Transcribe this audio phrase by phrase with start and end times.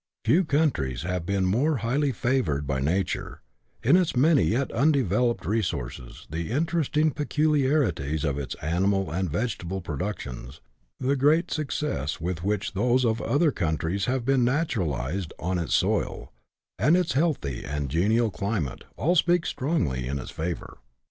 [0.25, 3.39] Few countries have been more highly favoured by nature;
[3.83, 10.59] its many yet undeveloped re sources, the interesting peculiarities of its animal and vegetable productions,
[10.99, 15.75] the great success with which those of other coun tries have been naturalized on its
[15.75, 16.33] soil,
[16.79, 20.79] and its healthy and genial climate, all speak strongly in its favour.